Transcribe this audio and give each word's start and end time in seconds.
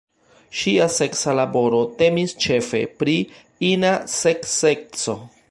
Ŝia 0.61 0.85
seksa 0.93 1.35
laboro 1.39 1.81
temis 1.99 2.33
ĉefe 2.47 2.83
pri 3.03 3.19
ina 3.71 3.93
sekseco. 4.17 5.19